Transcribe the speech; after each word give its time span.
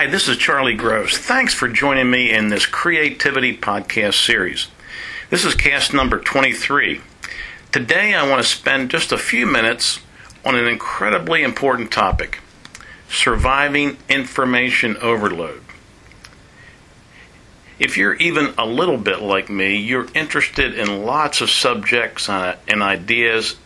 Hi, 0.00 0.06
this 0.06 0.28
is 0.28 0.38
Charlie 0.38 0.76
Gross. 0.76 1.18
Thanks 1.18 1.52
for 1.52 1.68
joining 1.68 2.10
me 2.10 2.32
in 2.32 2.48
this 2.48 2.64
Creativity 2.64 3.54
Podcast 3.54 4.24
series. 4.24 4.68
This 5.28 5.44
is 5.44 5.54
cast 5.54 5.92
number 5.92 6.18
23. 6.18 7.02
Today 7.70 8.14
I 8.14 8.26
want 8.26 8.40
to 8.40 8.48
spend 8.48 8.90
just 8.90 9.12
a 9.12 9.18
few 9.18 9.44
minutes 9.44 10.00
on 10.42 10.54
an 10.54 10.66
incredibly 10.66 11.42
important 11.42 11.92
topic 11.92 12.38
surviving 13.10 13.98
information 14.08 14.96
overload. 15.02 15.60
If 17.78 17.98
you're 17.98 18.14
even 18.14 18.54
a 18.56 18.64
little 18.64 18.96
bit 18.96 19.20
like 19.20 19.50
me, 19.50 19.76
you're 19.76 20.08
interested 20.14 20.78
in 20.78 21.04
lots 21.04 21.42
of 21.42 21.50
subjects 21.50 22.26
uh, 22.26 22.56
and 22.66 22.82
ideas 22.82 23.56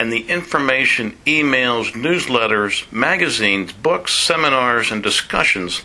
and 0.00 0.10
the 0.10 0.30
information, 0.30 1.14
emails, 1.26 1.92
newsletters, 1.92 2.90
magazines, 2.90 3.70
books, 3.70 4.14
seminars, 4.14 4.90
and 4.90 5.02
discussions 5.02 5.82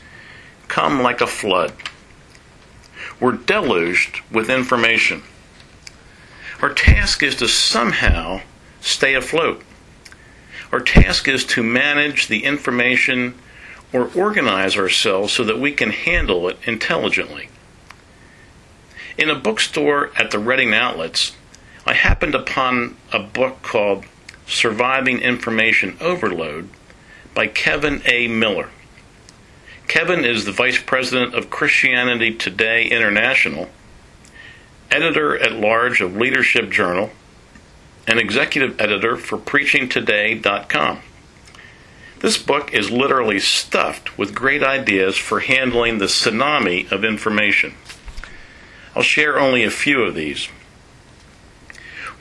come 0.70 1.02
like 1.02 1.20
a 1.20 1.28
flood. 1.28 1.74
We're 3.20 3.34
deluged 3.34 4.22
with 4.32 4.50
information. 4.50 5.22
Our 6.62 6.74
task 6.74 7.24
is 7.24 7.36
to 7.36 7.50
somehow 7.50 8.40
stay 8.80 9.16
afloat. 9.16 9.62
Our 10.72 10.80
task 10.80 11.27
is 11.27 11.44
to 11.48 11.62
manage 11.62 12.30
the 12.30 12.46
information 12.46 13.38
or 13.91 14.10
organize 14.16 14.77
ourselves 14.77 15.34
so 15.34 15.44
that 15.44 15.60
we 15.60 15.74
can 15.74 15.90
handle 15.90 16.48
it 16.48 16.58
intelligently. 16.63 17.50
In 19.18 19.30
a 19.30 19.36
bookstore 19.36 20.12
at 20.16 20.32
the 20.32 20.40
Reading 20.40 20.74
Outlets, 20.74 21.36
I 21.88 21.94
happened 21.94 22.34
upon 22.34 22.98
a 23.14 23.20
book 23.20 23.62
called 23.62 24.06
Surviving 24.48 25.20
Information 25.20 25.96
Overload 26.02 26.70
by 27.36 27.46
Kevin 27.46 28.02
A. 28.06 28.28
Miller. 28.28 28.70
Kevin 29.88 30.26
is 30.26 30.46
the 30.46 30.52
Vice 30.52 30.82
President 30.82 31.36
of 31.36 31.52
Christianity 31.52 32.34
Today 32.34 32.86
International, 32.86 33.70
editor 34.90 35.38
at 35.38 35.52
large 35.52 36.02
of 36.02 36.16
Leadership 36.16 36.72
Journal, 36.72 37.12
and 38.08 38.20
executive 38.20 38.82
editor 38.82 39.16
for 39.16 39.38
PreachingToday.com. 39.38 41.02
This 42.20 42.38
book 42.40 42.74
is 42.74 42.90
literally 42.90 43.40
stuffed 43.40 44.18
with 44.18 44.34
great 44.34 44.64
ideas 44.64 45.18
for 45.18 45.42
handling 45.42 45.99
the 45.99 46.05
tsunami 46.05 46.92
of 46.92 47.05
information. 47.05 47.76
I'll 48.96 49.04
share 49.04 49.38
only 49.38 49.64
a 49.64 49.70
few 49.70 50.02
of 50.02 50.16
these. 50.16 50.48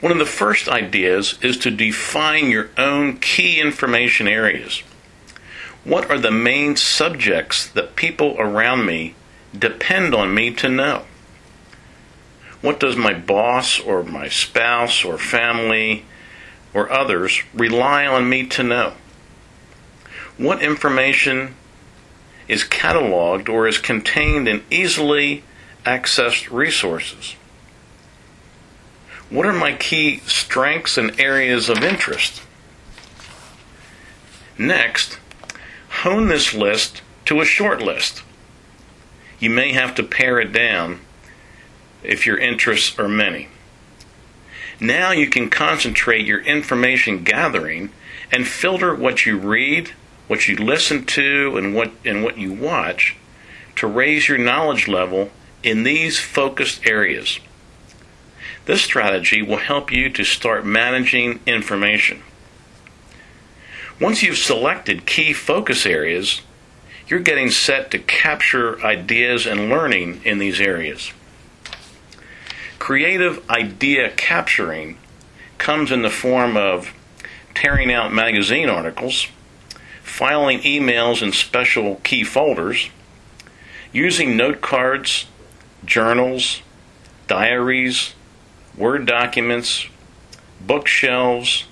One 0.01 0.11
of 0.11 0.17
the 0.17 0.25
first 0.25 0.67
ideas 0.67 1.39
is 1.41 1.57
to 1.59 1.71
define 1.71 2.49
your 2.49 2.69
own 2.77 3.17
key 3.17 3.59
information 3.59 4.27
areas. 4.27 4.83
What 5.83 6.09
are 6.09 6.19
the 6.19 6.31
main 6.31 6.75
subjects 6.75 7.67
that 7.69 7.95
people 7.95 8.35
around 8.39 8.85
me 8.85 9.15
depend 9.57 10.13
on 10.13 10.33
me 10.33 10.53
to 10.55 10.67
know? 10.67 11.05
What 12.61 12.79
does 12.79 12.95
my 12.95 13.13
boss 13.13 13.79
or 13.79 14.03
my 14.03 14.27
spouse 14.27 15.05
or 15.05 15.17
family 15.17 16.05
or 16.73 16.91
others 16.91 17.41
rely 17.53 18.05
on 18.05 18.27
me 18.27 18.45
to 18.47 18.63
know? 18.63 18.93
What 20.37 20.61
information 20.61 21.55
is 22.47 22.63
cataloged 22.63 23.47
or 23.47 23.67
is 23.67 23.77
contained 23.77 24.47
in 24.47 24.63
easily 24.69 25.43
accessed 25.85 26.51
resources? 26.51 27.35
What 29.29 29.45
are 29.45 29.53
my 29.53 29.73
key 29.73 30.19
strengths 30.25 30.97
and 30.97 31.19
areas 31.19 31.69
of 31.69 31.83
interest? 31.83 32.41
Next, 34.57 35.19
hone 36.03 36.27
this 36.27 36.53
list 36.53 37.01
to 37.25 37.41
a 37.41 37.45
short 37.45 37.81
list. 37.81 38.21
You 39.39 39.49
may 39.49 39.73
have 39.73 39.95
to 39.95 40.03
pare 40.03 40.39
it 40.39 40.53
down 40.53 40.99
if 42.03 42.25
your 42.25 42.37
interests 42.37 42.97
are 42.99 43.07
many. 43.07 43.49
Now 44.79 45.11
you 45.11 45.27
can 45.27 45.49
concentrate 45.49 46.25
your 46.25 46.41
information 46.41 47.23
gathering 47.23 47.89
and 48.31 48.47
filter 48.47 48.93
what 48.93 49.25
you 49.25 49.37
read, 49.37 49.91
what 50.27 50.47
you 50.47 50.55
listen 50.55 51.05
to, 51.05 51.57
and 51.57 51.73
what, 51.73 51.91
and 52.03 52.23
what 52.23 52.37
you 52.37 52.53
watch 52.53 53.15
to 53.77 53.87
raise 53.87 54.27
your 54.27 54.37
knowledge 54.37 54.87
level 54.87 55.31
in 55.63 55.83
these 55.83 56.19
focused 56.19 56.85
areas. 56.85 57.39
This 58.65 58.81
strategy 58.81 59.41
will 59.41 59.57
help 59.57 59.91
you 59.91 60.09
to 60.09 60.23
start 60.23 60.65
managing 60.65 61.39
information. 61.45 62.23
Once 63.99 64.23
you've 64.23 64.37
selected 64.37 65.05
key 65.05 65.33
focus 65.33 65.85
areas, 65.85 66.41
you're 67.07 67.19
getting 67.19 67.51
set 67.51 67.91
to 67.91 67.99
capture 67.99 68.83
ideas 68.83 69.45
and 69.45 69.69
learning 69.69 70.21
in 70.25 70.39
these 70.39 70.59
areas. 70.59 71.11
Creative 72.79 73.47
idea 73.49 74.09
capturing 74.11 74.97
comes 75.57 75.91
in 75.91 76.01
the 76.01 76.09
form 76.09 76.57
of 76.57 76.91
tearing 77.53 77.93
out 77.93 78.11
magazine 78.11 78.67
articles, 78.67 79.27
filing 80.03 80.59
emails 80.61 81.21
in 81.21 81.31
special 81.31 81.97
key 82.03 82.23
folders, 82.23 82.89
using 83.93 84.35
note 84.35 84.61
cards, 84.61 85.27
journals, 85.85 86.61
diaries, 87.27 88.13
Word 88.77 89.05
documents, 89.05 89.87
bookshelves, 90.59 91.65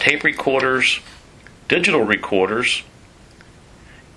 tape 0.00 0.24
recorders, 0.24 1.00
digital 1.68 2.02
recorders, 2.02 2.82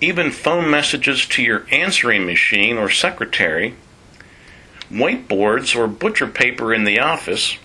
even 0.00 0.32
phone 0.32 0.70
messages 0.70 1.26
to 1.26 1.42
your 1.42 1.66
answering 1.70 2.26
machine 2.26 2.78
or 2.78 2.90
secretary, 2.90 3.74
whiteboards 4.90 5.76
or 5.76 5.86
butcher 5.86 6.26
paper 6.26 6.74
in 6.74 6.84
the 6.84 6.98
office, 6.98 7.56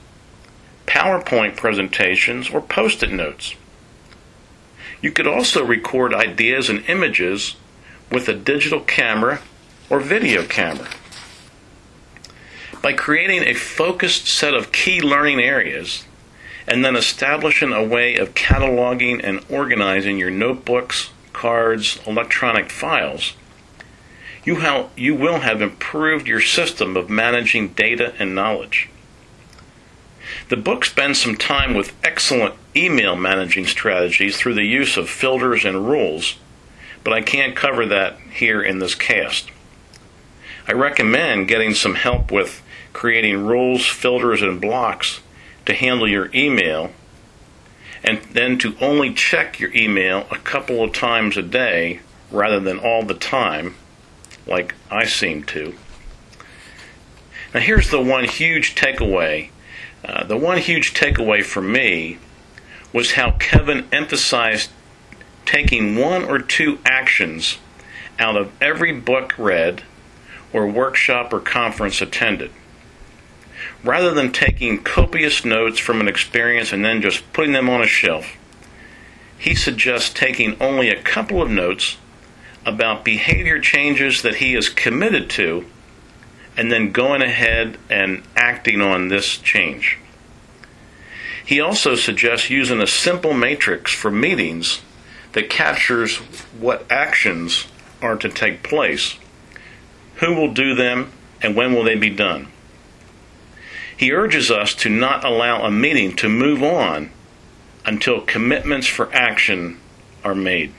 PowerPoint 0.85 1.57
presentations, 1.57 2.49
or 2.49 2.61
post 2.61 3.01
it 3.01 3.11
notes. 3.11 3.55
You 5.01 5.11
could 5.11 5.27
also 5.27 5.65
record 5.65 6.13
ideas 6.13 6.69
and 6.69 6.87
images 6.87 7.55
with 8.11 8.29
a 8.29 8.33
digital 8.33 8.81
camera 8.81 9.41
or 9.89 9.99
video 9.99 10.43
camera. 10.43 10.89
By 12.85 12.93
creating 12.93 13.41
a 13.41 13.55
focused 13.55 14.27
set 14.27 14.53
of 14.53 14.71
key 14.71 15.01
learning 15.01 15.39
areas 15.39 16.05
and 16.67 16.85
then 16.85 16.95
establishing 16.95 17.73
a 17.73 17.83
way 17.83 18.15
of 18.15 18.35
cataloging 18.35 19.21
and 19.23 19.43
organizing 19.49 20.19
your 20.19 20.29
notebooks, 20.29 21.09
cards, 21.33 21.97
electronic 22.05 22.69
files, 22.69 23.33
you, 24.43 24.57
ha- 24.57 24.89
you 24.95 25.15
will 25.15 25.39
have 25.39 25.63
improved 25.63 26.27
your 26.27 26.41
system 26.41 26.95
of 26.95 27.09
managing 27.09 27.69
data 27.69 28.13
and 28.19 28.35
knowledge. 28.35 28.87
The 30.49 30.57
book 30.57 30.85
spends 30.85 31.19
some 31.19 31.37
time 31.37 31.73
with 31.73 31.95
excellent 32.03 32.53
email 32.75 33.15
managing 33.15 33.65
strategies 33.65 34.37
through 34.37 34.53
the 34.53 34.63
use 34.63 34.95
of 34.95 35.09
filters 35.09 35.65
and 35.65 35.87
rules, 35.87 36.35
but 37.03 37.13
I 37.13 37.23
can't 37.23 37.55
cover 37.55 37.87
that 37.87 38.19
here 38.31 38.61
in 38.61 38.77
this 38.77 38.93
cast. 38.93 39.49
I 40.67 40.73
recommend 40.73 41.47
getting 41.47 41.73
some 41.73 41.95
help 41.95 42.31
with 42.31 42.61
creating 42.95 43.45
rules, 43.45 43.85
filters, 43.85 44.41
and 44.41 44.61
blocks 44.61 45.19
to 45.65 45.73
handle 45.73 46.07
your 46.07 46.29
email, 46.33 46.91
and 48.05 48.21
then 48.31 48.57
to 48.57 48.73
only 48.79 49.13
check 49.13 49.59
your 49.59 49.71
email 49.75 50.25
a 50.31 50.37
couple 50.37 50.81
of 50.81 50.93
times 50.93 51.35
a 51.35 51.41
day 51.41 51.99
rather 52.31 52.57
than 52.57 52.79
all 52.79 53.03
the 53.03 53.13
time, 53.13 53.75
like 54.47 54.73
I 54.89 55.03
seem 55.03 55.43
to. 55.43 55.75
Now, 57.53 57.59
here's 57.59 57.89
the 57.89 58.01
one 58.01 58.23
huge 58.23 58.75
takeaway. 58.75 59.49
Uh, 60.03 60.23
the 60.23 60.37
one 60.37 60.59
huge 60.59 60.93
takeaway 60.93 61.43
for 61.43 61.61
me 61.61 62.17
was 62.93 63.11
how 63.11 63.31
Kevin 63.31 63.89
emphasized 63.91 64.69
taking 65.45 65.97
one 65.97 66.23
or 66.23 66.39
two 66.39 66.79
actions 66.85 67.57
out 68.19 68.37
of 68.37 68.53
every 68.61 68.93
book 68.93 69.37
read 69.37 69.83
or 70.53 70.65
workshop 70.65 71.33
or 71.33 71.41
conference 71.41 72.01
attended 72.01 72.51
rather 73.85 74.11
than 74.11 74.31
taking 74.31 74.81
copious 74.81 75.45
notes 75.45 75.79
from 75.79 76.01
an 76.01 76.07
experience 76.07 76.73
and 76.73 76.83
then 76.83 77.01
just 77.01 77.31
putting 77.33 77.53
them 77.53 77.69
on 77.69 77.81
a 77.81 77.87
shelf, 77.87 78.35
he 79.37 79.53
suggests 79.53 80.11
taking 80.11 80.59
only 80.59 80.89
a 80.89 81.01
couple 81.01 81.41
of 81.41 81.49
notes 81.49 81.97
about 82.65 83.05
behavior 83.05 83.59
changes 83.59 84.23
that 84.23 84.35
he 84.35 84.55
is 84.55 84.69
committed 84.69 85.29
to 85.29 85.63
and 86.57 86.71
then 86.71 86.91
going 86.91 87.21
ahead 87.21 87.77
and 87.89 88.23
acting 88.35 88.81
on 88.81 89.07
this 89.09 89.37
change. 89.37 89.99
He 91.45 91.59
also 91.59 91.95
suggests 91.95 92.49
using 92.49 92.81
a 92.81 92.87
simple 92.87 93.33
matrix 93.33 93.93
for 93.93 94.09
meetings 94.09 94.81
that 95.33 95.49
captures 95.49 96.17
what 96.57 96.89
actions 96.89 97.67
are 98.01 98.15
to 98.15 98.29
take 98.29 98.63
place, 98.63 99.15
who 100.15 100.33
will 100.33 100.53
do 100.53 100.73
them, 100.73 101.11
and 101.41 101.55
when 101.55 101.73
will 101.73 101.83
they 101.83 101.95
be 101.95 102.09
done. 102.09 102.47
He 103.97 104.11
urges 104.11 104.51
us 104.51 104.73
to 104.75 104.89
not 104.89 105.23
allow 105.23 105.63
a 105.63 105.71
meeting 105.71 106.15
to 106.17 106.27
move 106.27 106.61
on 106.61 107.11
until 107.85 108.19
commitments 108.21 108.87
for 108.87 109.13
action 109.13 109.79
are 110.23 110.35
made. 110.35 110.73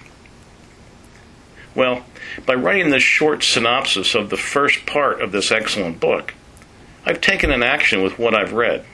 Well, 1.75 2.05
by 2.45 2.55
writing 2.55 2.91
this 2.91 3.03
short 3.03 3.43
synopsis 3.45 4.15
of 4.15 4.31
the 4.31 4.37
first 4.37 4.87
part 4.87 5.21
of 5.21 5.33
this 5.33 5.51
excellent 5.51 6.01
book, 6.01 6.35
I've 7.05 7.21
taken 7.21 7.51
an 7.53 7.63
action 7.63 8.03
with 8.03 8.19
what 8.19 8.35
I've 8.35 8.53
read. 8.53 8.85